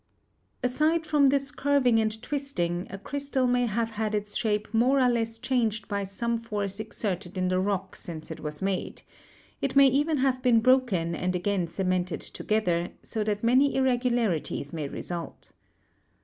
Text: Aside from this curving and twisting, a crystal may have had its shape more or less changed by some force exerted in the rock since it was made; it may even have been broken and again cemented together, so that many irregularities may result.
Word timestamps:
Aside 0.63 1.05
from 1.05 1.27
this 1.27 1.51
curving 1.51 1.99
and 1.99 2.19
twisting, 2.23 2.87
a 2.89 2.97
crystal 2.97 3.45
may 3.45 3.67
have 3.67 3.91
had 3.91 4.15
its 4.15 4.35
shape 4.35 4.73
more 4.73 4.99
or 4.99 5.07
less 5.07 5.37
changed 5.37 5.87
by 5.87 6.03
some 6.05 6.39
force 6.39 6.79
exerted 6.79 7.37
in 7.37 7.49
the 7.49 7.59
rock 7.59 7.95
since 7.95 8.31
it 8.31 8.39
was 8.39 8.63
made; 8.63 9.03
it 9.61 9.75
may 9.75 9.85
even 9.85 10.17
have 10.17 10.41
been 10.41 10.59
broken 10.59 11.13
and 11.13 11.35
again 11.35 11.67
cemented 11.67 12.21
together, 12.21 12.89
so 13.03 13.23
that 13.23 13.43
many 13.43 13.75
irregularities 13.75 14.73
may 14.73 14.87
result. 14.87 15.51